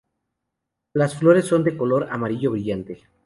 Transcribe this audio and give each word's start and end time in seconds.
Las 0.93 1.15
flores 1.15 1.45
son 1.45 1.63
de 1.63 1.77
color 1.77 2.07
amarillo 2.09 2.49
brillante. 2.49 3.03